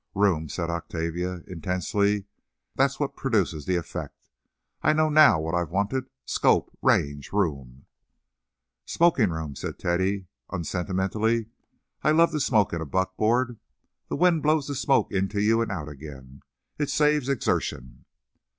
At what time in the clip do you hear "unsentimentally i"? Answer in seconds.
10.51-12.09